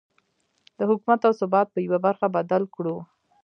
د 0.77 0.79
حکومت 0.89 1.21
او 1.27 1.33
ثبات 1.41 1.67
په 1.71 1.79
يوه 1.85 1.99
برخه 2.05 2.27
بدل 2.35 2.63
کړو. 2.75 2.97